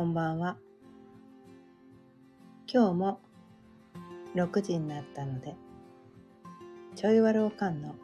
[0.00, 0.56] こんばんは。
[2.66, 3.20] 今日も
[4.34, 5.54] 6時になったので、
[6.96, 7.94] ちょいわるおかんの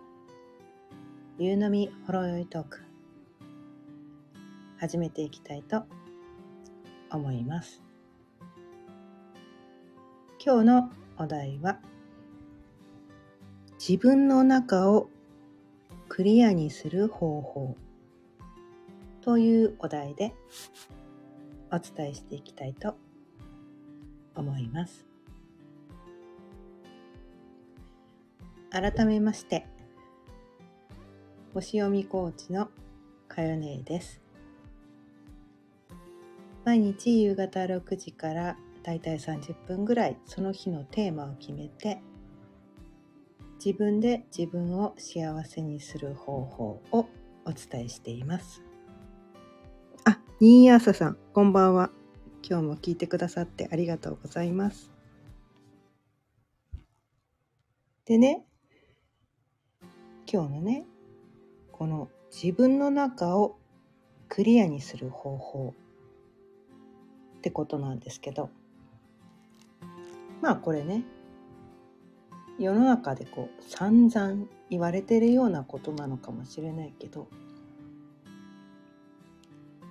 [1.38, 2.82] 夕飲みほろよいトーク、
[4.76, 5.84] 始めていきたいと
[7.10, 7.82] 思います。
[10.44, 11.78] 今日のお題は、
[13.78, 15.08] 自分の中を
[16.10, 17.74] クリアにする方法
[19.22, 20.34] というお題で
[21.70, 22.96] お伝えしていきたいと
[24.34, 25.06] 思います。
[28.70, 29.66] 改めまして、
[31.54, 32.68] 星読みコーチの
[33.28, 34.20] かよねえです。
[36.64, 42.00] 毎日夕方6時からだいたい30分ぐらいその日のテーマを決めて
[43.64, 47.08] 自分で自分を幸せにする方法を
[47.44, 48.65] お伝えしています。
[50.36, 51.90] あ、ニーアーサさん、こんばんは。
[52.46, 54.90] 今日も聞いてくださってありがとうございます。
[58.04, 58.44] でね、
[60.30, 60.84] 今日のね、
[61.72, 63.56] この自分の中を
[64.28, 65.74] クリアにする方法
[67.38, 68.50] ってことなんですけど、
[70.42, 71.02] まあこれね、
[72.58, 77.26] 世の中でこう散々言われてるようなことなのかもしれないけど、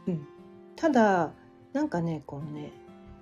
[0.08, 0.28] うん、
[0.86, 1.32] ただ
[1.74, 2.72] なんかねこのね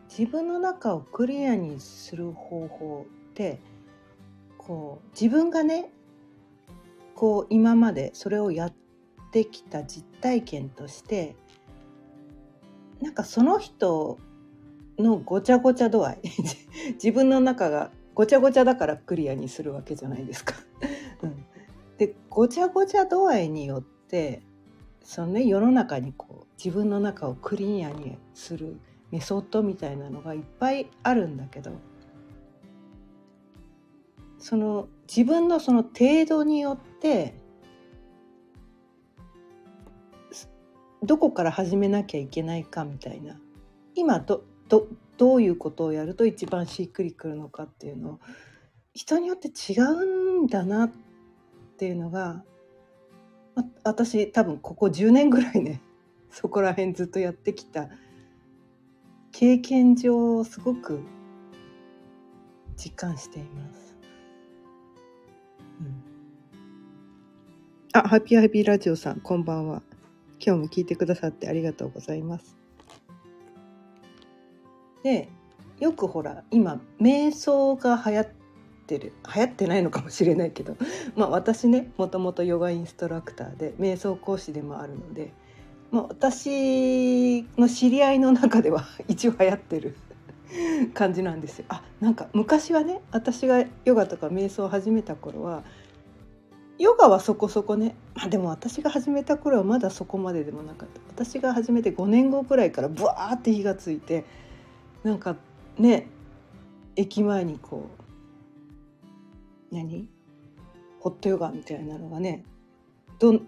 [0.09, 3.61] 自分の中をクリアにする方法って
[4.58, 5.89] こう自分がね
[7.16, 8.73] こう今までそれをやっ
[9.31, 11.38] てきた実体験として
[13.02, 14.17] なんかその人
[15.00, 16.19] のごちゃごちゃ度合い
[17.02, 20.56] 自分の中がごちゃごちゃだからクリアにするわけじゃないですか。
[21.22, 21.45] うん、
[21.97, 24.41] でごちゃごちゃ度合いによって
[25.03, 28.79] そのね世の中にこう自分の中をクリーンアにする
[29.11, 31.72] メソッドみたいなのがいっぱいあるんだけど
[34.39, 37.33] その自分のその程度によって
[41.03, 43.38] どこから始めなきゃいけないかみたいな
[43.95, 48.19] 今どどどういうことをやると一番しっくりくるのかっていうのを
[48.94, 50.91] 人によって違うんだなっ
[51.78, 52.44] ていうのが
[53.56, 55.81] ま私多分ここ10年ぐらいね
[56.31, 57.90] そこら辺ずっとやってきた
[59.31, 61.00] 経験上すごく
[62.75, 63.97] 実感しています。
[65.80, 66.03] うん、
[67.94, 69.81] あ、ハッピーハッピーラジオさん、こんばんは。
[70.46, 72.58] 今日も聞いてくださってありがとうございます。
[75.03, 75.30] で、
[75.80, 78.42] よくほら、今、瞑想が流行って
[78.85, 79.13] てる。
[79.35, 80.77] 流行ってないのかもしれないけど、
[81.16, 85.31] まあ私ね、もともとヨガインストラクターで、瞑想講師でもあるので、
[85.94, 89.95] まあ、私の知り合いの中では 一応流行ってる
[90.95, 91.66] 感じなんですよ。
[91.69, 95.63] あなんか昔はね私がヨガとか瞑想を始めた頃は
[96.79, 104.25] ヨガはそこそこね、まあ、でも私が始めた頃はまだそこまででもなかった私が始めて5年後くらいからブワーって火がついて
[105.03, 105.35] なんか
[105.77, 106.07] ね
[106.95, 108.03] 駅前にこう
[109.73, 110.09] 何？
[111.00, 112.45] ホットヨガみたいなのがね
[113.19, 113.41] どん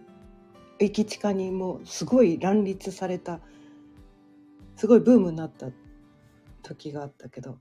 [0.79, 3.39] 駅地下にもうすごい乱立された
[4.75, 5.67] すごいブームになった
[6.63, 7.57] 時があったけど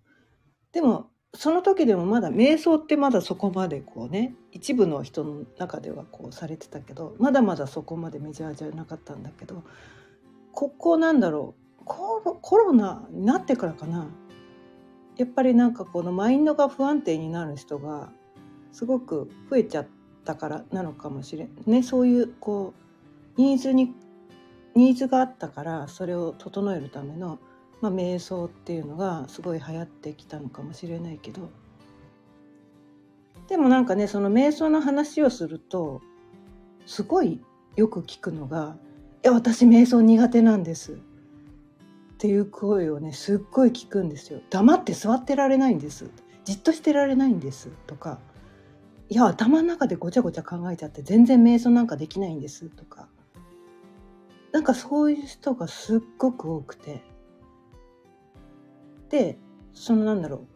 [0.72, 9.62] でもその時でもまだ瞑想ってまだそこまでこうね一部の人の中ではこうされてたけどまだまだそこまでメジャーじゃなかったんだけど
[10.52, 14.08] ここなんだろうコロコロナになってからかな。
[15.16, 18.10] やっぱりなんかこのマインドが不安定になる人が
[18.74, 19.86] すごく増えちゃっ
[20.24, 21.50] たからなのかもしれん。
[21.64, 22.74] ねそういうこ
[23.38, 23.94] うニーズに
[24.74, 27.38] ニーズがあったからそれを整えるための、
[27.80, 31.48] まあ、瞑想っていうのがすごい流行ってきたのかもしれないけど。
[33.46, 36.00] でもなんかねその瞑想の話をすると
[36.86, 37.40] すごい
[37.76, 38.76] よく聞くのが
[39.22, 40.96] 「いや私瞑想苦手なんです」っ
[42.18, 44.40] ていう声をねすっごい聞くんですよ。
[44.50, 46.10] 黙って座ってられないんです。
[46.44, 47.68] じっとしてられないんです。
[47.86, 48.18] とか
[49.08, 53.08] 「いや頭の中でごちゃごちゃ考えちゃって全然瞑想なんかできないんです」とか
[54.52, 57.02] なんかそういう人がすっごく多くて
[59.10, 59.38] で
[59.72, 60.46] そのなんだろ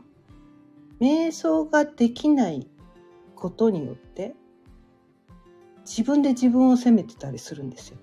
[1.00, 2.68] う瞑想ができない
[3.34, 4.34] ことによって
[5.80, 7.98] 自分で自分を責めてたりするんですよ。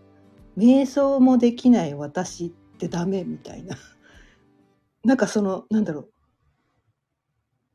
[0.58, 3.76] 瞑想もできない私ってダメみたいな。
[5.04, 6.10] なんかそのなんだろ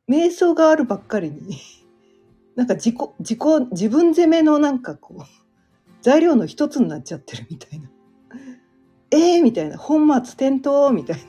[0.09, 1.59] う瞑想があるばっかりに
[2.61, 3.39] なんか自己自己
[3.71, 5.23] 自分責めのなんかこう
[6.05, 7.91] 材料の一つになっちゃってるみたいな。
[9.13, 11.23] えーみたいな本末転倒みたいな。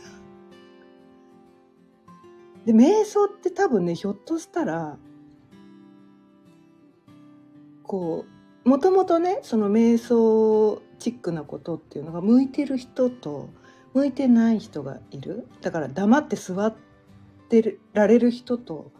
[2.67, 4.97] で瞑想って多分ねひょっとしたら
[7.83, 8.25] こ
[8.65, 13.47] うもともとねその瞑想チックなことっていうのが向いてる人と
[13.93, 16.75] 向いてない人がいるだから黙って座っ
[17.47, 18.91] てられる人と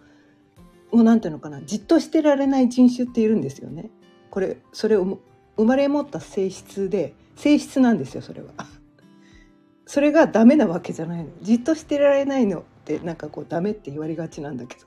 [0.91, 3.89] うなんていうのかなじっとしてられない人種っているんですよね。
[4.29, 5.19] これそれを
[5.57, 8.49] 生まれ持った性質で性質なんですよそれは。
[9.85, 11.29] それがダメなわけじゃないの。
[11.41, 14.85] じっとしてられないのってなんかこうダメって言われがちなんだけど、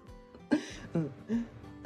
[0.94, 1.10] うん、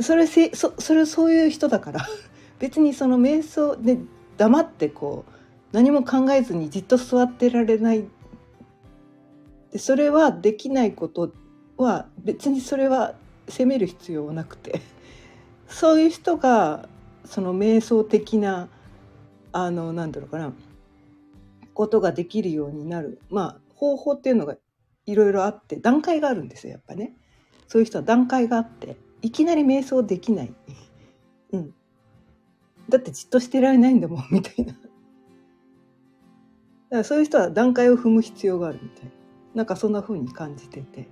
[0.01, 2.07] それせそそれそういう人だから。
[2.59, 3.99] 別にその瞑想で
[4.37, 5.33] 黙ってこう
[5.73, 8.05] 何も考えずにじっと座ってられない。
[9.71, 11.33] でそれはできないこと
[11.77, 13.15] は別にそれは
[13.49, 14.81] 責める必要はなくて
[15.69, 16.89] そういう人が
[17.25, 18.69] その瞑想的な
[19.53, 20.53] あのなんだろうかな
[21.75, 23.21] ことができるようになる。
[23.31, 24.57] まあ方法っていうのが
[25.07, 27.15] いろいろあって段階があるんですよやっぱね。
[27.69, 30.53] そういう人は段階があっていきなり瞑想できない、
[31.53, 31.75] うん、
[32.89, 34.73] だってじっとしてられないんだもん みたいな。
[34.73, 34.89] だか
[36.91, 39.05] らそういう人は段階を踏む必要があるみたい。
[39.05, 39.11] な
[39.55, 41.09] なんかそんな風に感じてて。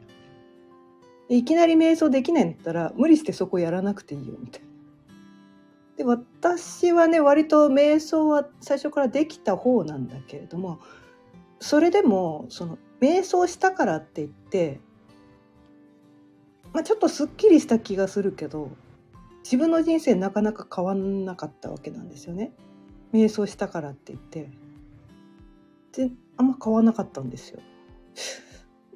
[1.28, 4.66] いきなり瞑想できないんだったら無理してそこやらなくていいよみたいな。
[5.96, 10.78] で私はね割と瞑想は最初からできた方なんだけれども
[11.58, 14.80] それでもその瞑想したからって言って、
[16.72, 18.70] まあ、ちょっとすっきりした気がするけど
[19.42, 22.52] 自分の人生なかなか変わんなかったわけなんですよね。
[23.12, 24.50] 瞑想したからって言って
[25.92, 27.60] であんま変わんなかったんですよ。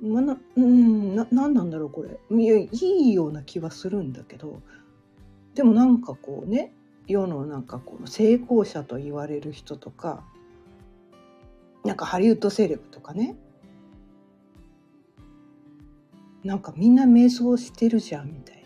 [0.02, 2.18] まなうんな何なんだろうこれ。
[2.38, 4.62] いやいいような気はするんだけど。
[5.54, 6.72] でもなんかこうね
[7.06, 10.24] 世のなんかこの成功者と言われる人とか
[11.84, 13.36] なんかハリウッドセレブとかね。
[16.44, 18.64] なんかみんな瞑想してるじゃんみたい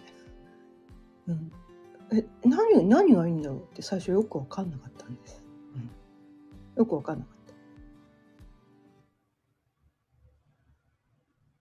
[1.27, 1.53] な、うん、
[2.17, 5.43] え何何がいいんだろうって最初よく分かんなかったんです、
[5.75, 5.91] うん、
[6.77, 7.34] よく分かんなか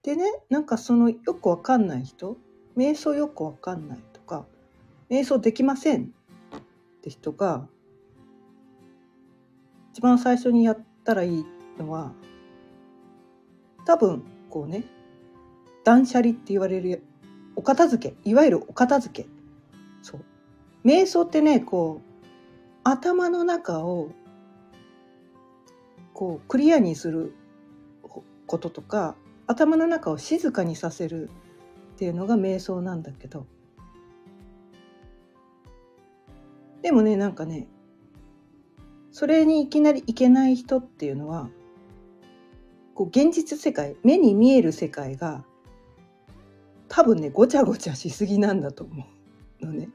[0.04, 2.38] でねなんかそのよく分かんない人
[2.78, 4.46] 瞑想よく分かんないとか
[5.10, 6.06] 瞑想できませんっ
[7.02, 7.68] て人が
[9.94, 11.46] 一番最初にやったらいい
[11.78, 12.14] のは
[13.86, 14.86] 多分こうね
[15.84, 17.04] 断捨離って言われる
[17.56, 19.30] お片付けいわゆるお片付け。
[20.02, 20.26] そう。
[20.86, 22.24] 瞑想ってねこう
[22.84, 24.10] 頭の中を
[26.14, 27.34] こうクリアにする
[28.48, 29.16] こととか
[29.48, 31.30] 頭の中を静かにさせる
[31.96, 33.46] っていうのが瞑想なんだけど
[36.82, 37.68] でもねなんかね
[39.12, 41.50] それにいきなりいけない人っていうのは
[42.96, 45.46] こう現実世界目に見える世界が
[46.88, 49.06] 多分ねごちゃごちゃしすぎなんだと思
[49.62, 49.90] うのね。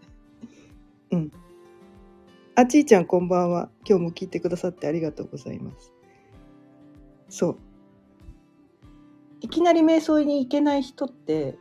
[1.11, 1.33] うん。
[2.55, 3.71] あちいちゃんこんばんは。
[3.89, 5.93] 今日も聞いてくださってありがとうございます。
[7.29, 7.59] そう。
[9.41, 11.57] いきなり瞑想に行けない人って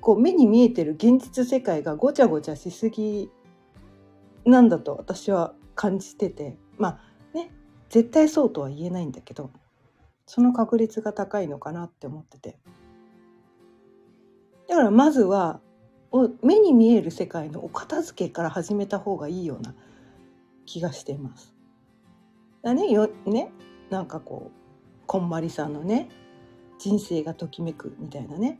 [0.00, 3.30] こう目に見えてる現実世界がごちゃごちゃしすぎ
[4.44, 7.50] なんだと私は感じててまあね
[7.90, 9.50] 絶対そうとは言えないんだけど
[10.26, 12.58] その確率が高いのかなって思ってて
[14.68, 15.60] だからまずは
[16.42, 19.74] 目に見える世界のお片付けから始めた方がいいような
[20.66, 21.54] 気がしています。
[22.62, 23.50] だねよね
[23.90, 26.08] なんかこうこんまりさんのね
[26.80, 28.58] 人生がときめくみたいなね。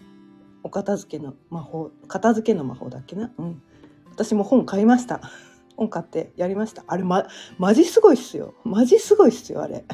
[0.62, 3.32] お片付けの魔法片付けの魔法だっけな？
[3.38, 3.62] うん。
[4.10, 5.22] 私も本買いました。
[5.74, 6.84] 本買ってやりました。
[6.86, 8.52] あれまマジすごいっすよ。
[8.62, 9.86] マジすごいっすよあれ。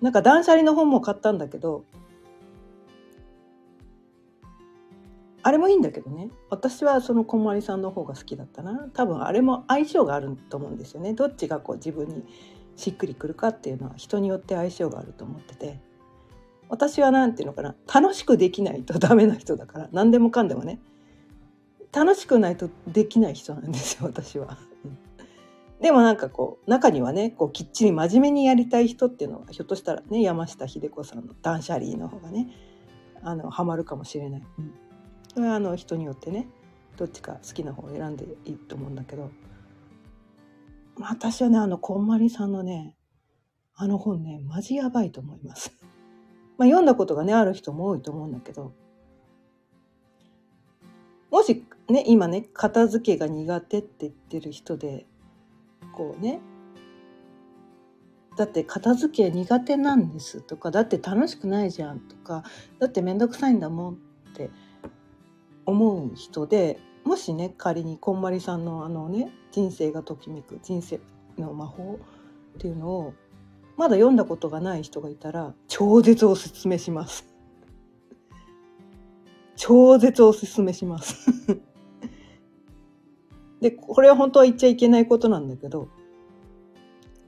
[0.00, 1.84] なんか断捨離の本も買ったんだけど
[5.42, 6.30] あれもいいんだけどね。
[6.48, 8.88] 私はそのこんまりさんの方が好きだったな。
[8.94, 11.12] 多分あれも相性があると思うんですよね。
[11.12, 12.24] どっちがこう自分に
[12.76, 15.86] しっくりくるかっていうのは人によって相性があると思ってて。
[16.68, 20.80] 私は何て言うのかな楽しくできないとダメな人だから 何でもかんでもね
[21.92, 24.58] 楽しくないとできない人なんですよ 私は。
[25.80, 32.48] でもなんかこう中にはねこうきっちり真面目にやりたい人っていうのはひょっとしたらね山下秀子さんの「断捨離」の方がね
[33.22, 34.42] あのハマるかもしれない。
[34.58, 34.72] うん、
[35.34, 36.48] それはあの人によってね
[36.96, 39.30] どっちか好きな方を選んでいいと思うんだけど、
[40.98, 42.96] 私はねあのこんまりさんのね
[43.76, 45.77] あの本ねマジやばいと思います。
[46.58, 48.72] まあ、読んだことがねある人も多いと思うんだけど。
[51.30, 55.06] もしね今ね片付けが苦手って言ってる人で
[55.94, 56.40] こうね。
[58.36, 62.44] だって片付け苦手なんですとかだって楽しくないじゃんとか
[62.78, 63.96] だって面倒くさいんだもんっ
[64.32, 64.50] て
[65.66, 71.00] 思う人でもしね仮にこんまりさんのあのね人生がときめく人生
[71.36, 71.98] の魔法
[72.54, 73.14] っていうのを
[73.78, 77.24] まだ読んだことがない人がいたら超絶おすすめします。
[79.54, 81.30] 超絶おすすめします。
[83.60, 85.88] でこれは本当は言っちゃいけないことなんだけど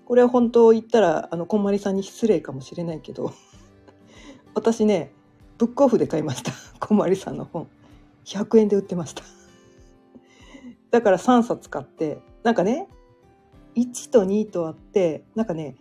[0.05, 3.33] これは本当言ったらあのこんまりさんに失礼かもしれないけど
[4.55, 5.13] 私ね
[5.57, 6.53] ブックオフで買いました。
[6.85, 7.69] こんまりさんの本。
[8.25, 9.23] 100円で売ってました。
[10.91, 12.89] だから3冊買ってなんかね
[13.77, 15.77] 1と2とあってなんかね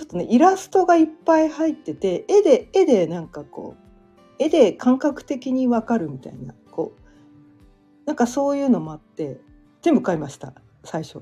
[0.00, 9.38] ちょっとねイラストがいっぱい入ってて絵で絵でなんかこう絵で感覚的にわかるみたいなこうなんかそういうのもあって
[9.82, 10.54] 全部買いました
[10.84, 11.20] 最初。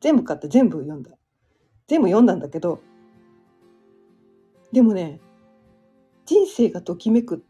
[0.00, 1.10] 全部買って全部読んだ。
[1.88, 2.80] 全部読んだんだけど
[4.70, 5.18] でもね
[6.26, 7.40] 人生がときめくっ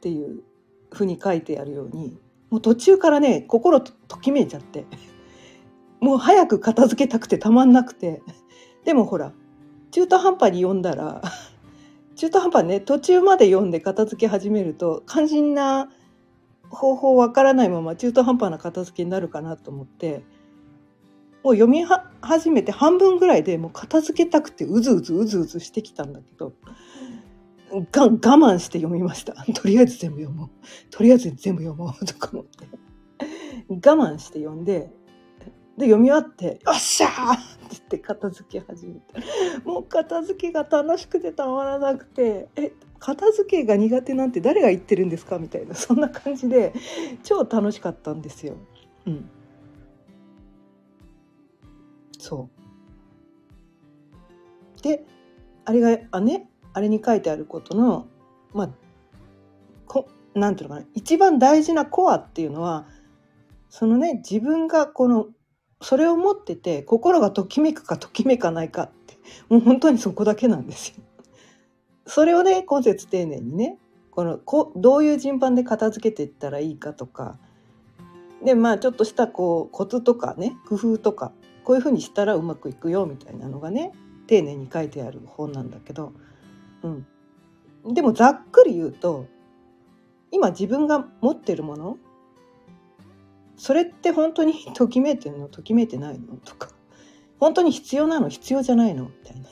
[0.00, 0.42] ていう
[0.90, 2.18] ふうに書いてあるように
[2.48, 4.86] もう途中からね心ときめいちゃって。
[6.00, 8.22] もう早く片付けたくてたまんなくて。
[8.84, 9.34] でもほら
[9.92, 11.22] 中途半端に読んだら
[12.16, 15.88] 中途半端ね途中まで読んで片付け始めると肝心な
[16.68, 20.24] 方法わからないまま中途半端な片付けになるかなと思って
[21.44, 21.84] もう読み
[22.20, 26.52] 始めて半分ぐらいでもう片付けたくてうずうずうずうずしてきたんだけど
[27.90, 29.32] が我慢して読みました。
[29.54, 30.48] とりあえず全部読もう。
[30.90, 32.66] とりあえず全部読もうとか思って。
[33.68, 34.90] 我慢して読んで、
[35.76, 39.20] で、読み終わって、よっしゃーって言って片付け始めた。
[39.64, 45.38] もう片付けが楽しくてたまらなくて、え、片付けが苦手なんて誰が言ってるんですか？
[45.38, 46.72] みたいな、そんな感じで、
[47.22, 48.56] 超楽しかったんですよ。
[49.06, 49.30] うん。
[52.18, 52.48] そ
[54.78, 54.82] う。
[54.82, 55.04] で、
[55.64, 58.06] あれが、あね、あれに書いてあることの
[58.54, 58.70] まあ
[59.86, 62.86] こなんていうのかな一番大事なコアっていうのは
[63.68, 65.26] そのね自分がこの
[65.82, 71.02] それを持ってて心がときめくかときめかないかってもう本当にそこだけなんですよ。
[72.06, 73.78] それをね今節丁寧にね
[74.10, 77.38] このこどういう順番で片付けていったらいいかとか
[78.44, 81.32] でまあちょっとしたこうコツとかね工夫とか
[81.64, 83.92] こういうふうにしたらうまくいくよみたいなのがね
[84.26, 86.12] 丁寧に書いてある本なんだけど
[86.82, 89.26] うん、でもざっくり言うと
[90.30, 91.98] 今自分が持ってるもの
[93.62, 95.46] それって本当にときめいてるの？
[95.46, 96.34] ときめいてないの？
[96.44, 96.70] とか。
[97.38, 98.28] 本当に必要なの？
[98.28, 99.04] 必要じゃないの？
[99.04, 99.48] みたいな。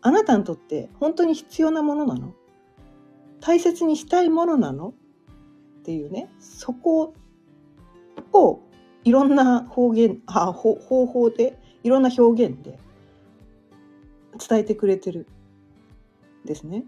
[0.00, 2.34] あなたにとって本当に必要なものなの？
[3.40, 4.90] 大切にしたいものなの？
[4.90, 6.30] っていうね。
[6.38, 7.14] そこ
[8.32, 8.60] を
[9.02, 12.78] いろんな方言あ方法でいろんな表現で
[14.38, 15.26] 伝えてくれてる
[16.44, 16.84] ですね。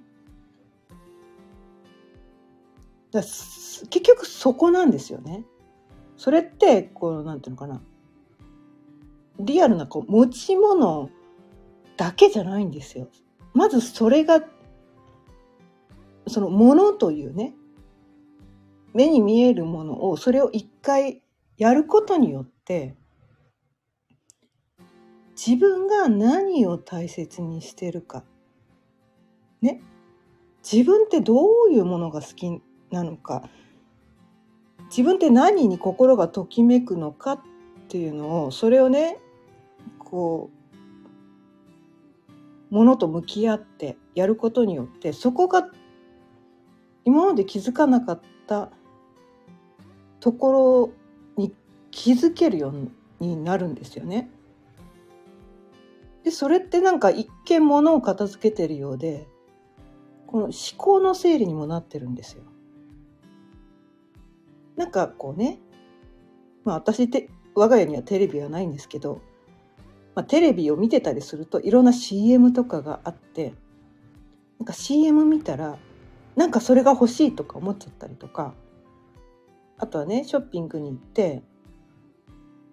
[3.10, 5.42] だ結局そこなんですよね。
[6.16, 7.82] それってこうなんていうのかな。
[9.40, 11.10] リアルなこう持ち物
[11.96, 13.08] だけじゃないんですよ。
[13.52, 14.42] まずそれが
[16.26, 17.54] そのものというね
[18.92, 21.22] 目に見えるものをそれを一回
[21.56, 22.96] やることによって
[25.36, 28.24] 自分が何を大切にしてるか。
[29.60, 29.82] ね。
[30.62, 31.34] 自分ってど
[31.68, 33.48] ういうものが好きなのか。
[34.96, 37.40] 自分って何に心がときめくのかっ
[37.88, 39.18] ていうのをそれをね
[39.98, 40.50] こ
[42.70, 45.68] うものと向き合ってやることによってそこが
[47.04, 48.70] 今まで気づかなかった
[50.20, 50.92] とこ
[51.36, 51.52] ろに
[51.90, 52.72] 気づけるよ
[53.20, 54.30] うになるんですよね。
[56.22, 59.26] でそれってなんか一見物を片付けてるようで
[60.28, 62.44] この思考の整理にもなってるんですよ。
[64.76, 65.58] なんかこうね、
[66.64, 69.20] まあ私って我が家にはテレビはないんですけど、
[70.14, 73.54] まあ、テレビを見てたりするといろんな CM とかがあって
[74.58, 75.76] なんか CM 見たら
[76.36, 78.54] なんかそれが欲しいとか思っちゃったりとか
[79.78, 81.42] あとはねショッピングに行って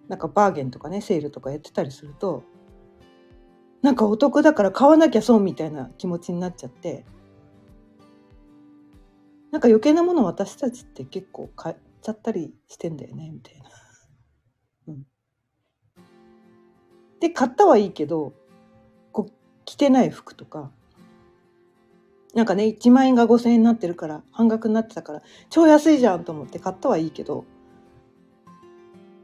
[0.08, 2.42] なんかバーゲンとかねセールとかやってたりすると
[3.82, 7.04] なんかお得だから買わなきゃ損みたいな気持ちになっちゃって
[9.50, 13.70] なんか余計なものを私たちって結構買ちゃったりしてんだよねみたいな。
[14.88, 15.06] うん、
[17.20, 18.32] で買ったはいいけど
[19.12, 19.32] こう
[19.64, 20.70] 着てない服とか
[22.34, 27.44] なんかね1万円が5,000円になってるから半額になってたから超安いじゃんと思って買ったはいいけど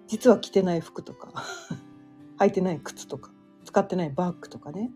[0.07, 1.33] 実は着てない服とか
[2.39, 3.31] 履いてない靴とか
[3.65, 4.91] 使ってないバッグとかね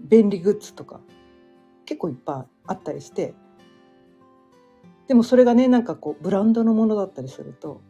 [0.00, 1.00] 便利グッズとか
[1.84, 3.34] 結構いっぱいあったりして
[5.10, 7.80] でもそれがねなんかこうブランドのものだったりすると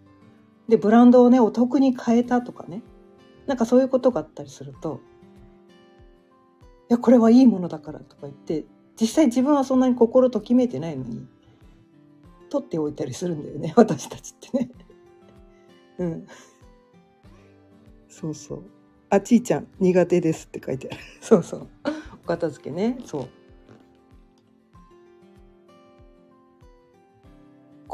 [0.70, 2.82] でブランドをねお得に変えたとかね
[3.46, 5.02] なんかそういうことがあったりすると
[6.88, 8.64] いやこれはいいものだからとか言って
[8.98, 11.26] 実際自分はそんなに心ときめいてないのに
[12.48, 14.70] 取っておいたりするんだよね 私たちってね。
[15.98, 16.26] うん。
[18.08, 18.62] そうそう。
[19.10, 21.00] あちいちゃん苦手ですって書いてある。
[21.20, 21.68] そうそう。
[22.24, 22.98] お片付けね。
[23.04, 23.39] そう。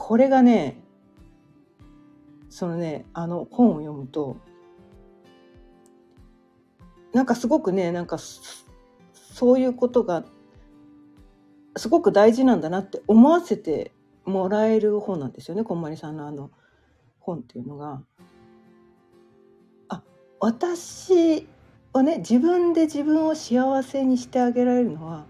[0.06, 0.78] これがね
[2.48, 4.36] そのねあの本を読むと
[7.12, 10.24] なんかすごくねなんかそういうことが
[11.76, 13.90] すごく大事なんだなって思わせて
[14.24, 16.52] もらえる本なんですよねこんまりさんのあの
[17.18, 18.00] 本っていうのが。
[19.88, 20.04] あ
[20.38, 21.48] 私
[21.92, 25.24] はね自分で自分を幸せにしてあげられるのは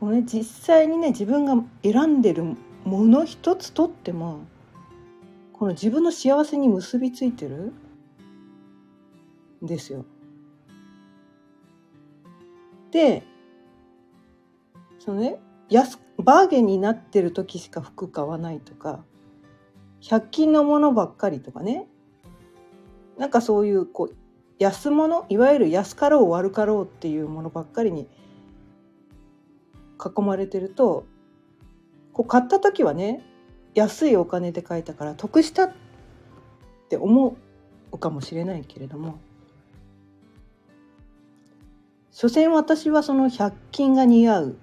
[0.00, 4.40] もう、ね、実際にね自分が選んでるもの一つとっても
[5.52, 7.72] この自分の幸せに結びついてる
[9.62, 10.04] んですよ。
[12.90, 13.22] で
[14.98, 15.38] そのね
[15.70, 19.04] 安バーゲンになってる時しか服買わないとか
[20.02, 21.86] 100均のものばっかりとかね
[23.16, 24.16] なんかそういうこう
[24.58, 28.08] 安物いわゆる安かろう悪かろうっていうものばっかりに
[29.98, 31.06] 囲まれてると
[32.12, 33.22] こう買った時はね
[33.74, 35.72] 安いお金で買えたから得したっ
[36.88, 37.36] て思
[37.90, 39.18] うかもしれないけれども
[42.10, 44.56] 所詮私はその100均が似合う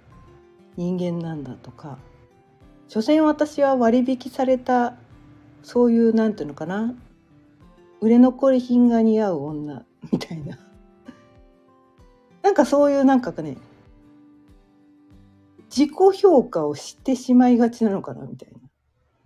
[0.78, 1.98] 人間なんだとか
[2.88, 4.96] 所詮私は割引された
[5.64, 6.94] そういうなんていうのかな
[8.02, 10.58] 売れ残り品が似合う女みたいな。
[12.42, 13.58] なんかそういうなんかね
[15.70, 18.60] 自己評価をしてしまいがちなのかなみたいな。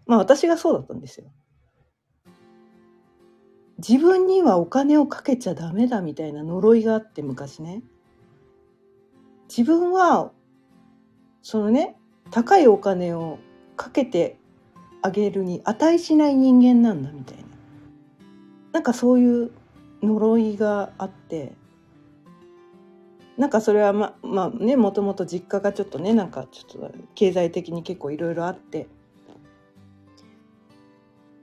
[0.05, 1.27] まあ私がそうだったんですよ。
[3.77, 7.81] 自分にはお金をかけちゃダメだみたいな呪いがあって昔ね。
[9.49, 10.31] 自分は
[11.41, 11.95] そのね
[12.31, 13.39] 高いお金を
[13.75, 14.37] かけて
[15.01, 17.43] あげるに値しない人間なんだみたいな。
[18.73, 19.51] なんかそういう
[20.01, 21.53] 呪いがあって。
[23.37, 28.87] なんかそれはままあねもともと実家がちょっとねなんかちょっと経済的に結構いろいろあって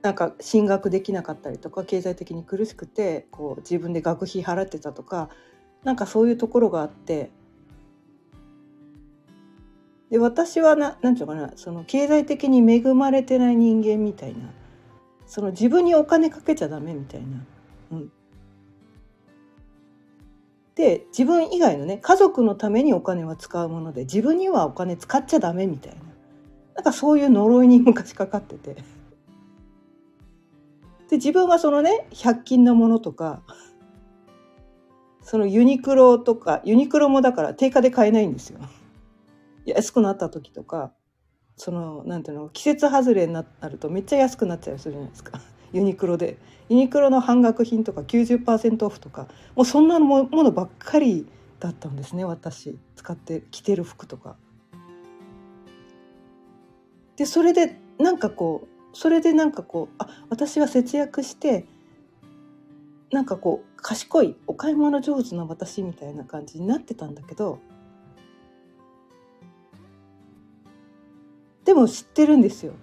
[0.01, 5.29] なんか進学できなかったりとか経済的に苦しくてこう自分で学費払ってたとか
[5.83, 7.31] なんかそういうところがあって
[10.09, 14.49] で私はななんていうのかなその経済的に恵まれてない人間みたいな
[15.25, 17.45] その自分にお金かけちゃダメみたいな。
[17.93, 18.11] うん、
[20.81, 25.99] で自分以外のね家族のためにお金は使うもので自分にはお金使っちゃダメみたいな
[26.73, 28.73] なんかそういう呪いに昔かかってて。
[31.07, 33.43] で自分はそのね100均のものとか
[35.21, 38.59] そのユニクロとかユニクロもだから定価で買えないんですよ。
[39.65, 40.93] 安くなった時とか
[41.57, 45.39] そのなんていうの季節外れになるとめっちゃ安くなっちゃうするじゃないですか
[45.73, 46.37] ユニクロで
[46.69, 51.27] ユニクロの半額品とか90%オフとかもうそんなものばっかり
[51.59, 54.35] だったんですね私使って着てる服とか。
[57.17, 61.65] でそれでなんかこうそれでなんかこうあ私は節約して
[63.11, 67.59] なんかこう賢いお買い物上手な私みたいな感じになってたんだけど
[71.65, 72.73] でも知ってるんですよ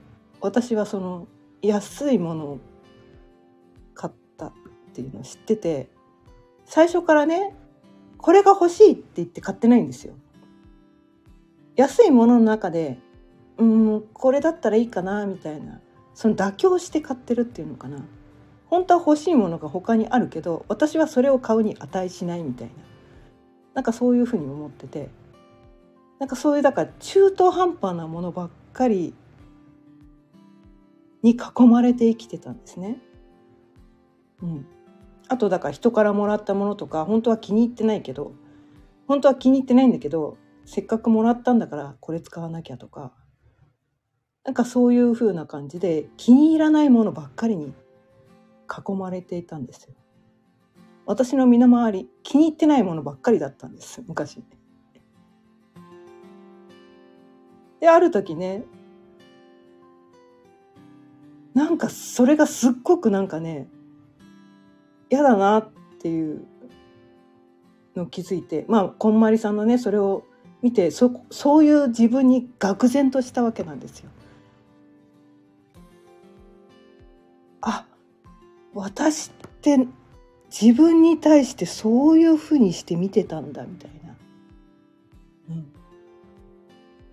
[0.40, 1.27] 私はその
[1.62, 2.61] 安いものを
[4.88, 5.88] っていうのを知ってて
[6.64, 7.55] 最初からね
[8.16, 10.14] これが欲しいって言って買ってないんですよ。
[11.77, 12.98] 安いものの中で
[13.59, 15.81] うんこれだったらいいかなみたいな
[16.14, 18.05] その妥協して買ってるっていうのかな。
[18.66, 22.72] 本当は欲しいものが他にあるけど私はそれを買うに値しないみたいな。
[23.74, 25.11] なんかそういうふうに思ってて。
[26.18, 29.14] なんかそういうだから中途半端なものばっかり
[31.22, 32.98] に囲まれて生きてたんですね。
[34.42, 34.66] うん、
[35.29, 38.33] あとだから人からもらったものとか本当は気に入ってないけど
[39.07, 43.12] 本当は気に入ってないんだけどせっかくもらったんだからこれ使わなきゃとか
[44.45, 47.75] なんかそういう風な感じで気に入らないものばっかりに
[48.69, 49.95] 囲まれていたんですよ。
[51.05, 54.43] 私の身の回り気に入ってないものばっかりだったんです昔。
[57.81, 58.64] である時ね
[61.55, 63.69] なんかそれがすっごくなんかね
[65.11, 66.47] 嫌だなっていう
[67.97, 70.25] の気づいてまあこんまりさんのねそれを
[70.62, 74.11] 見てそそういう自分に愕然としたわけなんですよ。
[77.61, 77.87] あ
[78.75, 79.87] 私って
[80.51, 84.16] 自分に対してそういうふうにして見てたんだみたいな。
[85.51, 85.73] うん、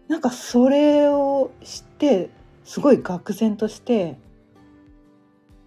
[0.08, 2.30] なんかそれを知って
[2.64, 4.18] すごい愕然として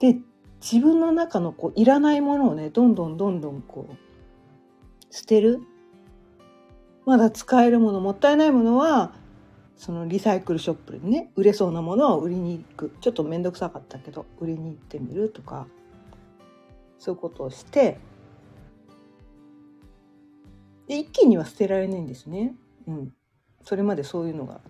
[0.01, 0.17] で
[0.61, 5.61] 自分の中のこういらないものをねどんどんどんどんこう捨てる。
[7.07, 9.15] まだ使えるものもったいないものは
[9.77, 12.93] そのリサイクルショップでね売れそうなものを売りに行く。
[13.01, 15.67] ちょっと面倒くさかったけど売りに行ってみるとか
[16.99, 17.99] そういうことをして
[20.87, 22.55] で一気には捨てられないんですね。
[22.87, 23.15] うん、
[23.63, 24.61] それまでそういうのが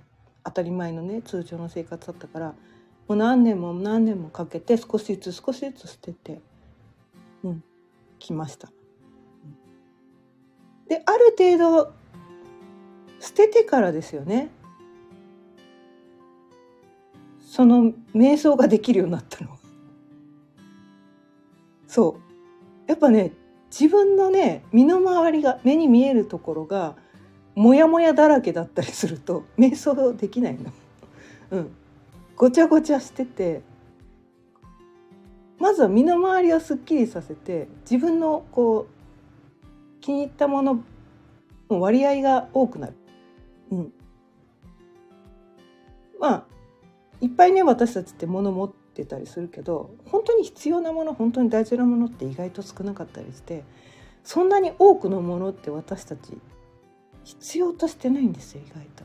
[0.44, 2.54] 当たり前のね通常の生活だったから
[3.08, 6.40] もう何年も何年もかけて少しずつ少しずつ捨てて、
[7.42, 7.64] うん、
[8.18, 8.70] きました。
[10.88, 11.92] である程度
[13.20, 14.50] 捨ててからですよね
[17.40, 19.58] その瞑想ができるようになったの。
[21.86, 22.18] そ
[22.86, 23.32] うやっぱね
[23.70, 26.94] 自分のね身の回りが目に見えるところが
[27.54, 30.70] モヤモヤだらけだったりすると瞑想できないの。
[31.50, 31.70] うん、
[32.38, 33.62] ごちゃごちゃしてて
[35.58, 40.84] まずは身の回りをすっきりさせて自分のこう気に入ったもの
[41.68, 42.94] の割合が多くなる。
[43.72, 43.92] うん、
[46.20, 46.44] まあ
[47.20, 53.64] いっぱいね私たちって物持ってたりするけど本当に必要なもの本当に大事なものって意外と少なかったりして
[54.22, 56.38] そんなに多くのものって私たち
[57.24, 59.04] 必要としてないんですよ意外と。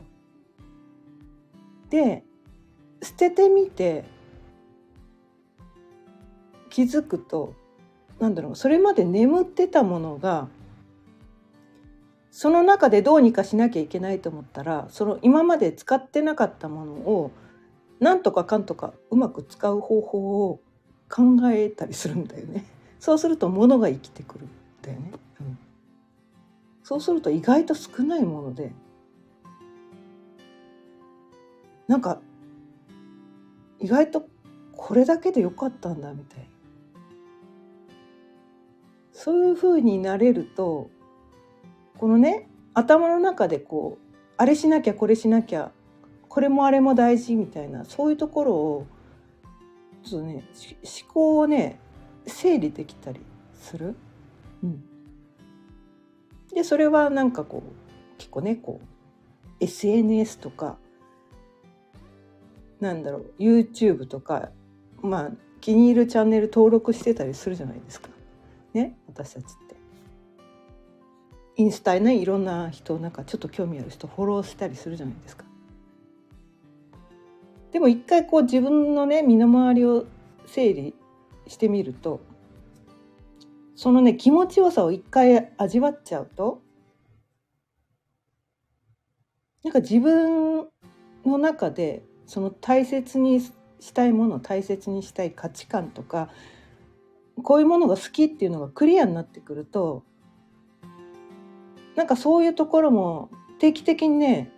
[1.90, 2.22] で
[3.04, 4.04] 捨ててみて
[6.70, 7.54] 気づくと
[8.18, 10.48] なんだろうそれまで眠ってたものが
[12.30, 17.30] その中でどうにかしなきゃいけないと思ったらその今まで使ってなかったものを
[18.00, 20.60] なんとかかんとかうまく使う方法を
[21.08, 22.64] 考えたりするんだよね。
[22.98, 24.50] そうすると物が生きてくるん
[24.82, 25.12] だよね。
[25.40, 25.58] うん、
[26.82, 28.72] そうすると意外と少ないもので
[31.86, 32.20] なんか
[33.84, 34.26] 意外と
[34.74, 36.44] これだけでよかったんだみたいな
[39.12, 40.88] そういうふうになれると
[41.98, 45.70] このね頭の中でこうあれしなきゃこれしなきゃ
[46.30, 48.86] これもあれも大事みたいなそういうところを
[50.02, 50.44] ちょっとね
[50.82, 51.78] 思考をね
[52.26, 53.20] 整理できたり
[53.54, 53.94] する。
[54.62, 54.82] うん、
[56.54, 58.86] でそれはなんかこう結構ねこう
[59.62, 60.78] SNS とか
[62.80, 64.50] なんだろう YouTube とか
[65.02, 68.08] まあ気に入るチャンネル登録してたりするじゃないですか
[68.74, 68.96] ね？
[69.08, 69.74] 私たちって。
[71.56, 75.44] インスタねいろんな人なんかちょっと興味ある人フォローしたりするじゃないですか。
[77.70, 80.06] でも一回こう自分のね身の回りを
[80.46, 80.94] 整理
[81.46, 82.20] してみると
[83.74, 86.60] そのね気持ちよさを一回味わっちゃうと
[89.62, 90.68] なんか自分
[91.24, 96.30] の中でその大切にしたいもの大切にしたい価値観とか
[97.42, 100.04] こういうものが好きっていうのがクリアになってくると
[101.96, 104.50] なんかそういうところも定期的にね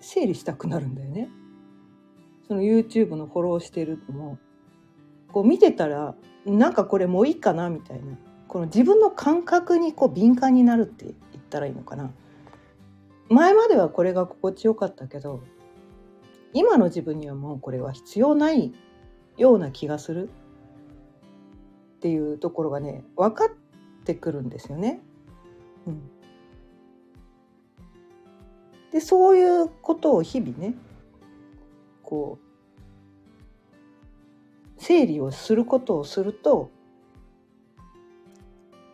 [0.00, 1.28] 整理したくなるんだよね。
[2.48, 4.38] その YouTube のフォローしてるのも
[5.30, 8.16] こう見てたらなんかこれもういいかなみたいな
[8.48, 11.14] この自分の感覚にこう敏感になるって言っ
[11.48, 12.10] たらいいのかな。
[13.28, 15.44] 前まではこれが心地よかったけど
[16.52, 18.72] 今の自分にはもうこれは必要ない
[19.36, 20.30] ような気がする
[21.96, 23.48] っていうところがね分かっ
[24.04, 25.00] てくるんですよね。
[25.86, 26.10] うん、
[28.90, 30.74] でそういうことを日々ね
[32.02, 36.70] こう整理をすることをすると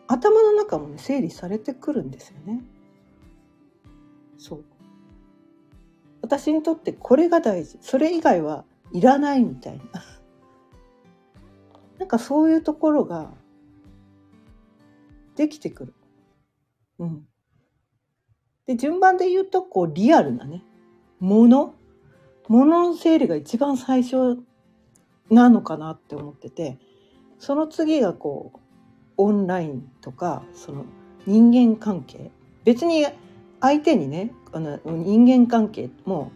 [0.07, 2.61] 頭の中もね整理されてくるんですよね。
[4.37, 4.63] そう
[6.27, 7.77] 私にとってこれが大事。
[7.79, 10.03] それ以外はいらないみたいな。
[11.99, 13.31] なんかそういうところが
[15.37, 15.93] できてくる。
[16.99, 17.27] うん。
[18.65, 20.65] で順番で言うとこうリアルなね。
[21.21, 21.75] もの
[22.49, 24.37] ものの整理が一番最初
[25.29, 26.77] なのかなって思ってて。
[27.39, 28.59] その次がこう
[29.15, 30.85] オンラインとかその
[31.25, 32.31] 人間関係。
[32.65, 33.05] 別に
[33.59, 36.31] 相手にねあの人間関係も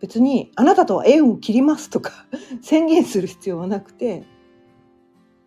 [0.00, 2.26] 別にあなたとは縁を切りますとか
[2.62, 4.24] 宣言する必要はなくて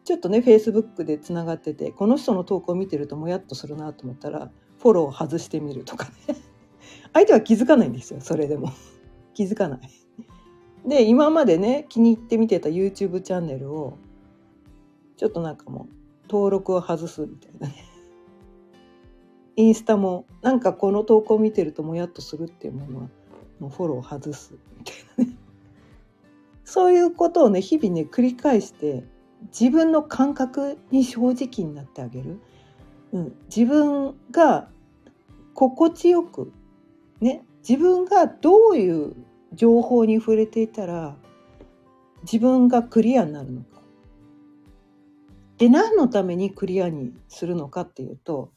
[0.03, 6.35] ちょっとね Facebook でつながっててこの人の投稿を見てるともやっとするなと思ったらフォローを外してみるとかね。
[7.13, 8.71] 相手は気づかないんですよそれでも。
[9.33, 9.79] 気づかない。
[10.87, 13.97] で今までね気に入って見てた YouTube チャンネルを
[15.17, 15.93] ちょっとなんかもう
[16.27, 17.90] 登録を外すみたいなね。
[19.61, 23.09] インスタもなんかこの投稿見てるともやっとするっていうものは
[23.59, 25.37] もうフォロー外すみたいなね。
[26.65, 29.03] そういうことをね日々ね繰り返して
[29.57, 32.39] 自分の感覚に正直になってあげる、
[33.11, 34.67] うん、自分が
[35.53, 36.51] 心地よく
[37.19, 39.15] ね自分がどういう
[39.53, 41.15] 情報に触れていたら
[42.23, 43.81] 自分がクリアになるのか。
[45.57, 48.51] で何のためにクリアにするのかっていうと、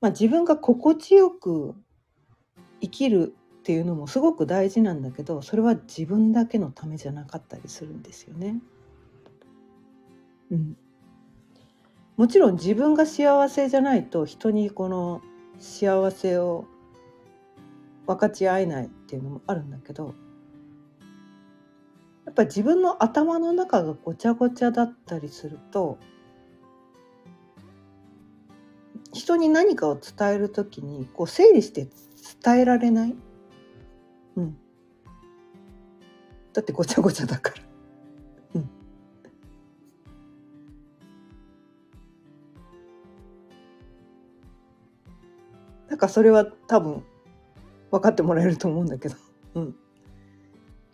[0.00, 1.74] まあ、自分が心地よく
[2.80, 8.56] 生きるっていうのもすごく大事なんだけどそれは自分だけのためじゃなかったりするんですよね。
[10.50, 10.76] うん、
[12.16, 15.22] もちろん自分が幸せじゃないと人にこの
[15.58, 16.64] 幸せを
[18.06, 20.14] 分かち合えないっていうのもあるんだけど
[22.24, 25.98] やっぱ自分の頭の中がごちゃごちゃだったりすると
[29.12, 31.88] 人に何かを伝える時にこう整理して
[32.42, 33.14] 伝えられない、
[34.36, 34.56] うん、
[36.52, 37.56] だってごちゃごちゃだから。
[38.54, 38.70] うん、
[45.88, 47.02] なんかそれは多分
[47.90, 49.16] 分かってもらえると思うんだけど。
[49.54, 49.74] うん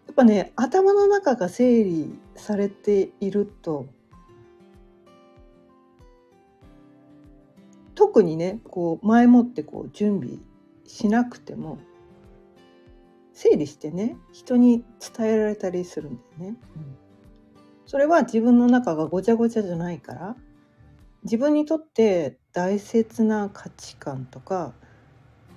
[0.07, 3.87] やっぱね頭の中が整理されていると
[8.16, 10.38] 特にねこう前もってこう準備
[10.87, 11.76] しなくても
[13.35, 14.83] 整理してね人に
[15.16, 16.57] 伝えられたりするんだよね。
[16.76, 16.96] うん、
[17.85, 20.37] それは自分の中がごちゃごちゃじゃないから
[21.24, 24.72] 自分にとって大切な価値観とか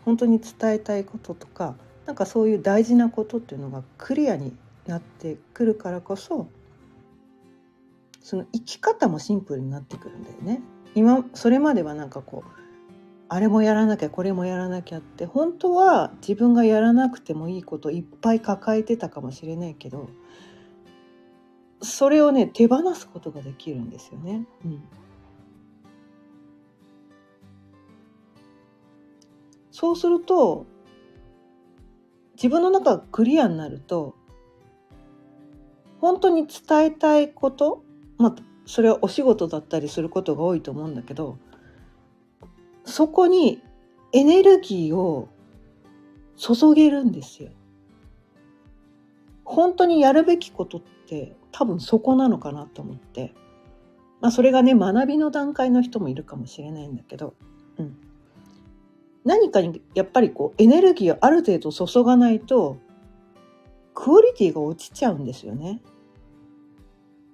[0.04, 4.52] 本当に伝えたいこととかなんかそういう大事なことっていうのがクリアに
[4.86, 6.50] なってくるからこそ
[8.20, 10.62] その生き方もシンプルになってくるんだよね。
[10.96, 12.60] 今それまではなんかこう
[13.32, 20.10] あれもやらなきゃこれもやらなきゃって本当は自分がやらなくてもいいこといっぱい抱えてたかもしれないけど
[21.82, 24.46] それをね手放すことができるんですよね。
[24.66, 24.84] うん、
[29.72, 30.66] そうすると
[32.34, 34.16] 自分の中がクリアになると
[36.02, 37.84] 本当に伝えたいこと
[38.18, 38.36] まあ
[38.70, 41.40] それはお仕事だったりすることが多いと思うんだけど
[42.86, 43.64] そこに
[44.14, 45.28] エネルギーを
[46.38, 47.50] 注げるんですよ。
[49.44, 53.34] 本当にやるべきことって多分そこなのかなと思って、
[54.22, 57.34] まあ、それがね学びの段階の人もいるかもしれないんだけど、
[57.80, 57.98] うん、
[59.26, 62.78] 何かにやっぱりこうエネルギーをある程度注がないと
[63.96, 65.82] クオリティが落ちちゃうんですよね。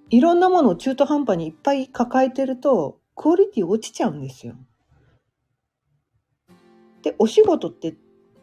[0.09, 4.55] いろんなものを中途半端にいっぱい抱えてるとクオリティ落ちちゃうんですよ。
[7.01, 7.95] でお仕事って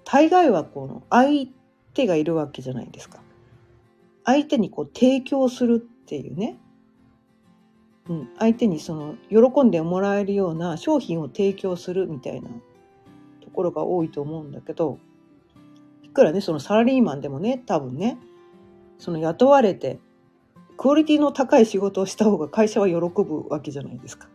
[0.05, 1.49] 大概はこの相
[1.95, 3.21] 手がいるわけじゃないですか。
[4.25, 6.59] 相手にこう提供するっていうね、
[8.09, 12.49] うん、相手にその喜んでもらえるような商品を提供するみたいな
[13.41, 14.99] ところが多いと思うんだけど
[16.03, 18.19] いくらねそのサラリーマンでもね多分ね
[18.99, 19.99] その雇われて
[20.83, 24.29] クオリティの高い仕事をした方が会社は喜ぶわけじゃないですか。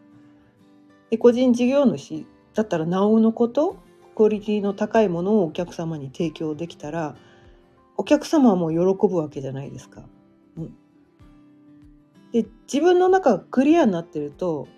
[1.09, 3.75] で個人事業主だったらなおのこと
[4.15, 7.17] クオリティの高いものをお客様に提供できたら
[7.97, 10.05] お客様はもう喜ぶわけじゃないですか。
[10.55, 10.73] うん、
[12.31, 14.69] で自分の中がクリアになってると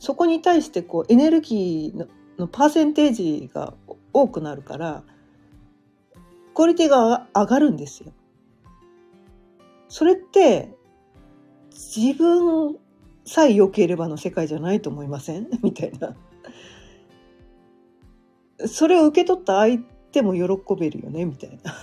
[0.00, 3.72] そこに対してこうエネルギーののパーセンテージが
[4.12, 5.02] 多くなるから
[6.54, 8.12] クオリティが上がるんですよ。
[9.92, 10.74] それって
[11.70, 12.78] 自分
[13.26, 15.48] さえ良ければの世界じゃないと思いません？
[15.62, 16.16] みたいな。
[18.66, 21.26] それを受け取った相手も喜べるよね？
[21.26, 21.74] みたいな。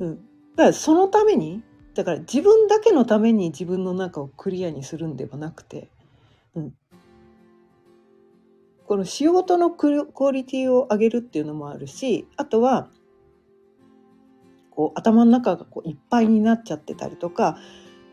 [0.00, 0.16] うん。
[0.16, 0.24] だ
[0.56, 1.62] からそのために
[1.94, 5.88] だから自分だけのために自分の中をクリアにするんではなくて、
[6.56, 6.74] うん、
[8.88, 12.90] この仕事のクオリティを上げるっていうのもあるしあとは
[14.74, 17.58] こう頭の中がこういっぱいになっちゃってたりとか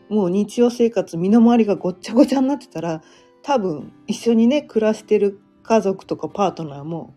[0.08, 3.02] もう日常生活身の回りがごっちゃごちゃになってたら
[3.42, 7.14] 多分一緒にね暮らしてる家族とかパートナーも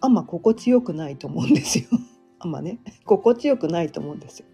[0.00, 1.86] あんま心地よくないと思うんですよ。
[2.38, 2.80] あんまね。
[3.04, 4.46] 心地よくないと思うんですよ。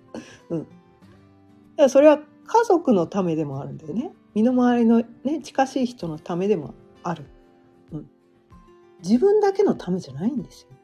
[0.50, 0.72] うん、だか
[1.76, 4.12] らそれは家族のためでもあるんだよね。
[4.34, 7.24] 身の回りのね近しい人のためでもある、
[7.92, 8.10] うん、
[9.02, 10.76] 自分だけのためじゃないんですよ、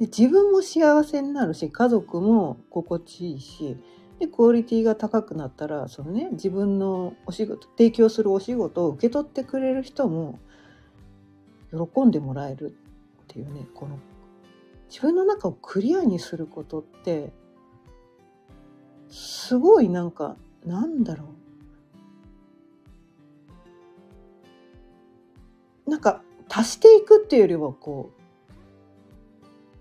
[0.00, 3.76] で自分も幸せになるし家族も心地いいし
[4.18, 10.38] でクオリティが高くなったらそのね自分のお仕事提供するお仕事を受け取ってくれる人も
[11.70, 13.98] 喜んでもらえるっていうねこの
[14.88, 17.32] 自分の中をクリアにすることって
[19.08, 21.34] すごいなんかなんだろ
[25.86, 25.90] う。
[25.90, 28.19] なんか足していくっていうよりはこう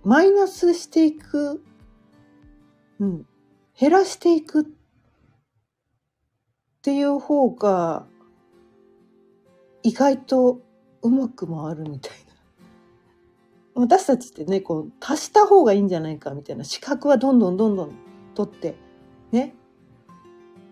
[0.09, 1.63] マイナスしていく、
[2.99, 3.27] うん、
[3.79, 4.65] 減らしていくっ
[6.81, 8.07] ていう方が
[9.83, 10.61] 意外と
[11.03, 12.13] うまく回るみたい
[13.75, 13.81] な。
[13.85, 16.63] 私たちってねこう足した方がいいんじゃないかみたいな。
[16.63, 17.91] 資格はどんどんどんどん
[18.33, 18.73] 取って
[19.31, 19.53] ね。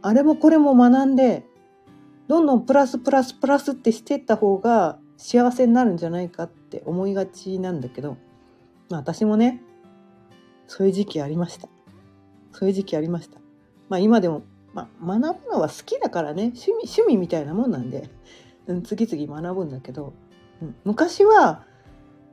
[0.02, 1.46] あれもこれも学んで
[2.28, 8.18] どんどんプラスプラスプラスってしていった方が幸せになるんじゃないかって思いがちなんだけど、
[8.90, 9.62] まあ、私もね
[10.68, 11.68] そういう時期ありました。
[12.52, 13.40] そういう時期ありました。
[13.90, 18.10] まあ今でも、まあ、学ぶのは好きだからね趣味趣味みたいなもんなんで、
[18.68, 20.14] うん、次々学ぶんだけど、
[20.62, 21.64] うん、昔は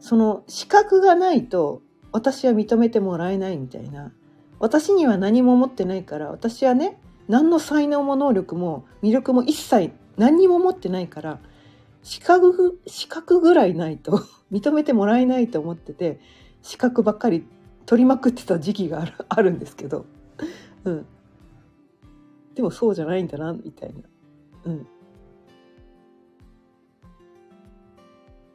[0.01, 4.13] その資格がないと私は認めてもらえないみたいな。
[4.61, 11.39] 私には何も持ってないから私はね何の才能も能力も魅力も一切何にも持ってないから
[12.03, 16.21] 資格資格ぐらいないと 認めてもらえないと思ってて
[16.65, 17.47] 資格ばっかり
[17.85, 20.07] 取りまくってた時期があるあるんですけど、
[20.85, 21.07] うん、
[22.55, 24.01] でもそうじゃないんだなみたいな、
[24.65, 24.87] うん、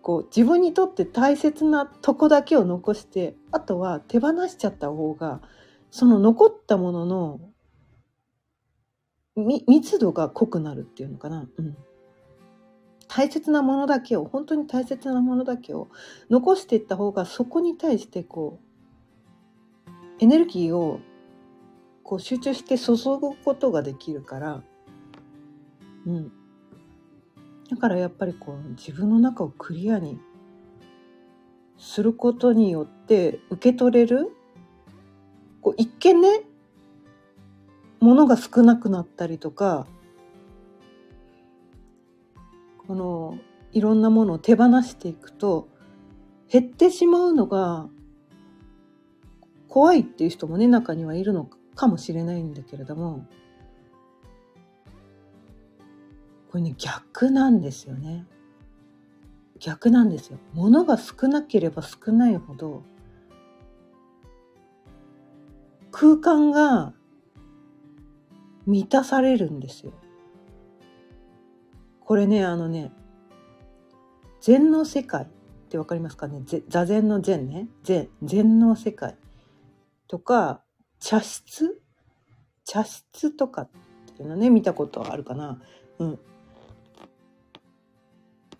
[0.01, 5.41] こう自分にとって大切なとこだけを残してあとは手放しちゃった方が
[5.91, 7.39] その残ったものの
[9.67, 11.77] 密度が濃くなるっていうのかな、うん、
[13.09, 15.89] 大切なものだけを本当に大切なものだけを
[16.29, 18.59] 残していった方がそこに対してこ
[19.87, 20.99] うエネルギーを
[22.03, 24.63] こう集中して注ぐことができるから、
[26.05, 26.31] うん、
[27.69, 30.19] だからやっぱりこう自分の中をクリアに
[31.79, 34.31] することによって受け取れる
[35.61, 36.41] こう一見ね
[37.99, 39.87] 物が少なくなったりとか
[42.89, 43.37] この
[43.71, 45.69] いろんなものを手放していくと
[46.51, 47.87] 減ってしまうのが
[49.67, 53.27] 怖いっていう人もね中にはいるのかもしれないんだけれども
[56.49, 58.25] これね逆なんですよね。
[59.59, 60.39] 逆なんですよ。
[60.55, 62.81] 物が少なければ少ないほど
[65.91, 66.93] 空間が
[68.65, 69.93] 満たされるんですよ。
[72.09, 72.91] これねあのね
[74.41, 75.27] 禅の世界っ
[75.69, 76.41] てわかりますかね？
[76.67, 77.67] 座禅の禅ね。
[77.83, 79.15] 禅禅の世界。
[80.07, 80.63] とか
[80.99, 81.79] 茶室？
[82.65, 83.69] 茶室とかっ
[84.15, 85.61] ていうのね見たことあるかな？
[85.99, 86.19] うん。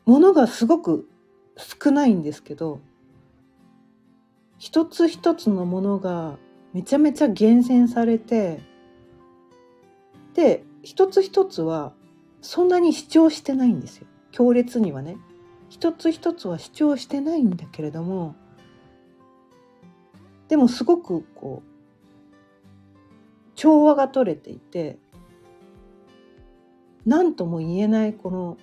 [0.06, 1.10] ものがすごく
[1.58, 2.82] 少ないんですけど
[4.60, 6.38] 一つ一つのものが
[6.74, 8.60] めちゃめちゃ厳選されて
[10.36, 11.94] で一つ一つは
[12.42, 14.08] そんなに主張してないんですよ。
[14.32, 15.18] 強烈にはね。
[15.70, 18.36] 一つ一つは主張してないんだけれども
[20.48, 21.70] でもすごくこう
[23.56, 24.98] 調和が取れていて
[27.06, 28.58] 何とも言えないこの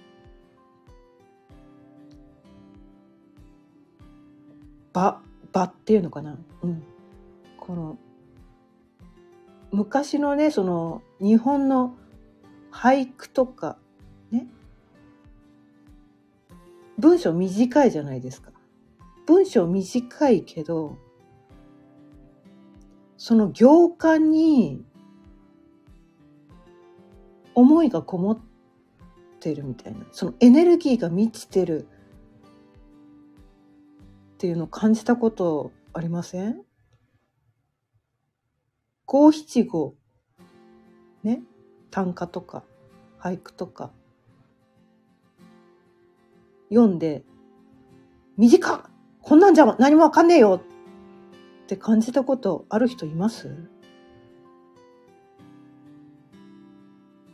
[4.92, 5.20] 場
[5.52, 6.82] 場っていうのかな、うん、
[7.56, 7.98] この
[9.70, 11.94] 昔のねその日本の
[12.76, 13.78] 俳句とか
[14.30, 14.46] ね。
[16.98, 18.52] 文章短いじゃないですか。
[19.26, 20.98] 文章短いけど
[23.16, 24.84] その行間に
[27.54, 28.38] 思いがこもっ
[29.40, 30.00] てるみたいな。
[30.12, 31.88] そのエネルギーが満ちてる
[34.34, 36.62] っていうのを感じたことありません？
[39.06, 39.94] 五七五。
[41.22, 41.42] ね。
[41.90, 42.62] 短歌とか
[43.20, 43.90] 俳句とか
[46.68, 47.24] 読んで
[48.36, 48.80] 短っ
[49.20, 50.62] こんなんじゃ何もわかんねえよ
[51.64, 53.68] って感じたことある人います？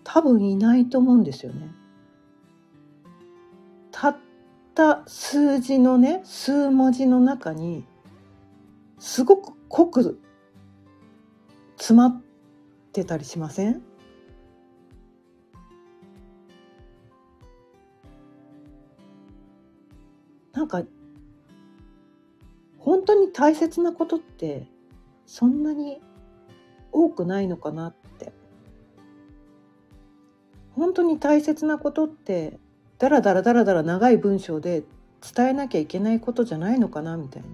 [0.05, 1.71] 多分いないと思うんですよね。
[3.91, 4.17] たっ
[4.73, 7.85] った数字のね数文字の中に
[8.99, 10.19] すごく濃く
[11.77, 12.23] 詰まっ
[12.93, 13.83] てたりしません？
[20.53, 20.83] なんか
[22.79, 24.67] 本当に大切なことって
[25.27, 26.01] そんなに
[26.91, 28.33] 多くないのかなって
[30.75, 32.59] 本当に大切なことって
[32.99, 34.85] だらだらだらだら長い文章で
[35.35, 37.49] 伝えなきゃいけないことじゃないのかなみたいな。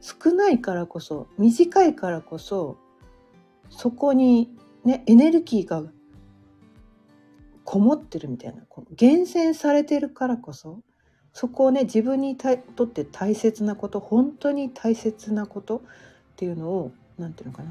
[0.00, 2.76] 少ないからこそ短いからこそ
[3.70, 4.50] そこに
[4.84, 5.84] ねエネルギーが
[7.64, 8.62] こもってるみたいな
[8.96, 10.80] 厳選されてるからこそ
[11.32, 15.80] そこをね自分にとって大切なこと本当に大切なことっ
[16.36, 17.70] ていうのを何て言うのかな。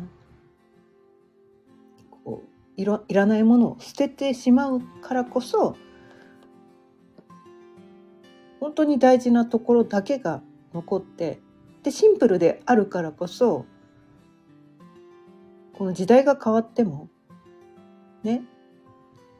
[2.23, 5.75] こういろいらないものを捨ててしまうからこそ
[8.59, 10.41] 本当に大事なところだけが
[10.73, 11.39] 残って
[11.83, 13.65] でシンプルであるからこそ
[15.73, 17.09] この時代が変わっても
[18.23, 18.43] ね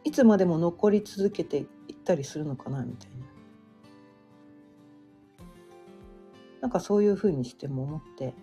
[0.04, 3.22] いつまでも残り続けていったりするのかなみたいな。
[6.62, 8.34] なんかそういうふうにしても思って。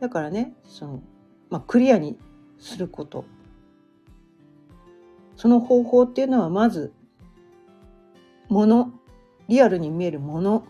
[0.00, 1.02] だからねその、
[1.48, 2.18] まあ、クリアに
[2.58, 3.24] すること。
[5.36, 6.92] その方法っていうのはまず
[8.48, 8.92] もの
[9.48, 10.64] リアルに見えるもの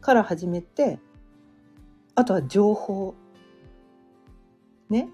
[0.00, 0.98] から始めて
[2.14, 3.14] あとは情報。
[4.90, 5.08] ね。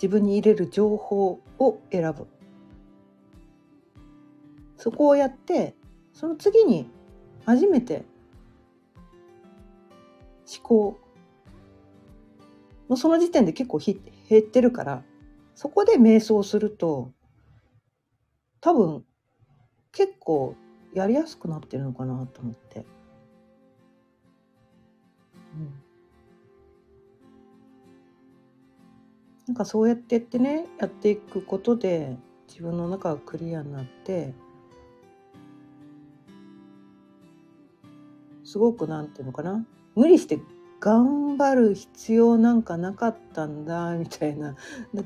[0.00, 2.28] 自分に入れる情報を選ぶ
[4.76, 5.74] そこをやって
[6.12, 6.88] その次に
[7.44, 8.04] 初めて
[10.46, 11.00] 思考
[12.88, 13.96] もうその時点で結構減
[14.38, 15.02] ってるから
[15.56, 17.10] そこで瞑想すると
[18.60, 19.04] 多分
[19.90, 20.54] 結構
[20.94, 22.86] やりやすくなってるのかなと思って。
[29.48, 32.16] なんかそうやってやってねやっていくことで
[32.48, 34.34] 自分の中がクリアになって
[38.44, 40.38] すごくなんていうのかな無理して
[40.80, 44.54] 頑張る必要なんかなかったんだみたいな。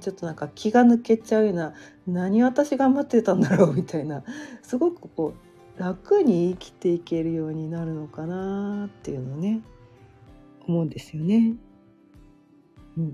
[0.01, 1.73] ちょっとなんか気が抜けちゃうような
[2.07, 4.23] 何私頑張ってたんだろうみたいな。
[4.63, 5.33] すごくこ
[5.79, 9.63] う楽に生きていけるようになるのかなっていうのね
[10.69, 11.55] 思うんですよね。
[12.99, 13.13] うん。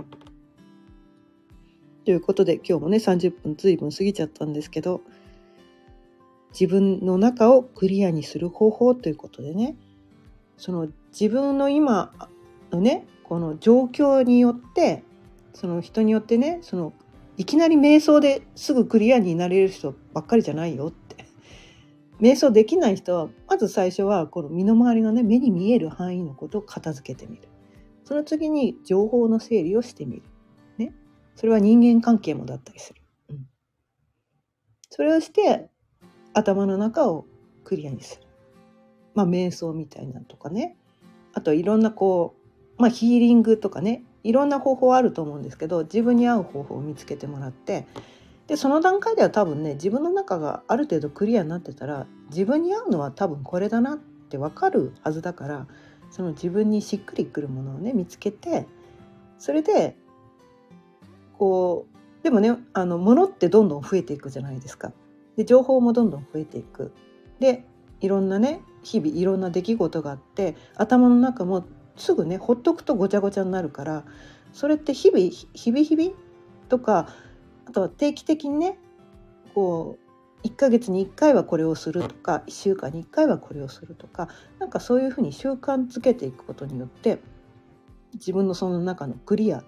[2.09, 5.03] ということで今日もね30分随分過ぎちゃったんですけど
[6.59, 9.77] 自分の中をクリアにする方法ということでね
[10.57, 12.11] その自分の今
[12.73, 15.05] のねこの状況によって
[15.53, 16.95] その人によってねその
[17.37, 21.27] いきなり瞑想ですぐクリアになれる人ばっかりじゃないよって。
[22.23, 27.49] 瞑想できない人はまず最初はこの身の回りのね目に見える範囲のことを片付けてみる。
[28.05, 30.23] その次に情報の整理をしてみる。
[31.39, 33.01] それは人間関係もだったりする。
[33.31, 33.47] うん、
[34.91, 35.69] それをして
[36.35, 37.27] 頭の中を
[37.63, 38.23] クリアにする。
[39.15, 40.77] まあ瞑想みたいなとかね。
[41.35, 42.35] あといろんなこ
[42.77, 47.87] う、まあヒーリングとかね、いろんな方法あると思うんですけど、自分に合う方法を見つけてもらって、
[48.49, 55.67] でその段階では多分ね自分の中がある程度クリアになってたら自分に合うのは多分これだなって分かるはずだから
[56.11, 58.67] その自分にしっくりくるものをね見つけて
[59.39, 59.97] それで
[61.39, 61.87] こ
[62.21, 64.93] うでもねあの物ってどんどん増えていくじゃないですか。
[65.37, 66.93] で情報もどんどん増えていく。
[67.39, 67.65] で
[68.01, 71.65] いろんなね日々いろんな出来事があって頭の中も
[71.97, 74.05] すぐねほっとくとごちゃごちゃになるから
[74.53, 76.11] それって日々日々日々
[76.69, 77.09] とか
[77.67, 78.79] あとは定期的にね
[79.55, 79.99] こ
[80.43, 84.29] う1ヶ月に1回はこれをするとか1週間に1回はこれをするとか
[84.59, 87.19] なんかそういうふうに習慣づけていくことによって
[88.15, 89.65] 自分のその中のクリア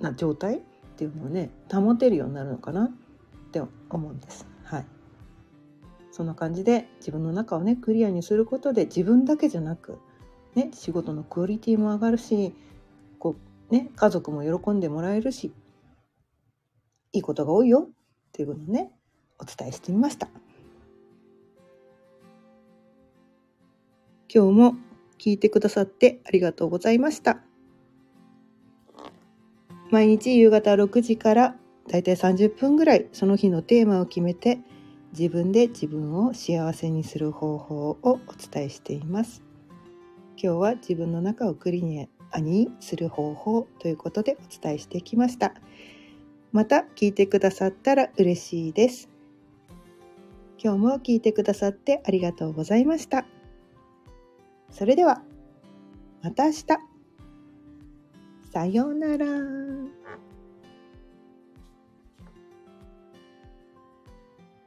[0.00, 0.62] な状態
[1.00, 2.90] っていうのをね保てるようになるのかなっ
[3.52, 4.46] て思うんです。
[4.64, 4.86] はい
[6.12, 9.98] そんな感じで自分の中をねクリアにすることで自分だけじゃなく、
[10.54, 12.52] ね、仕事のクオリティも上がるし
[13.18, 13.36] こ
[13.70, 15.52] う、ね、家族も喜んでもらえるし
[17.12, 17.92] いいことが多いよっ
[18.32, 18.90] ていうことをね
[19.38, 20.28] お伝えしてみました。
[24.32, 24.74] 今日も
[25.18, 27.49] 聞いてくださってありがとうございました。
[29.90, 31.56] 毎日夕方6時から
[31.88, 34.60] だいたい30分ぐらいその日のテーマを決めて
[35.12, 38.18] 自分で自分を幸せにする方法をお
[38.52, 39.42] 伝えしています。
[40.42, 45.54] 今日は自分の中をクリアにする方法ということでお伝えしてきました。
[46.52, 49.08] また聞いてくださったら嬉しいです。
[50.62, 53.26] 今日も聞いてくださってありがとうございました。
[54.70, 55.22] それでは
[56.22, 56.89] また明日。
[58.52, 59.26] さようなら。